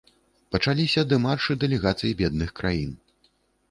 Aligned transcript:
Пачаліся 0.55 1.03
дэмаршы 1.13 1.59
дэлегацый 1.67 2.19
бедных 2.25 2.49
краін. 2.63 3.01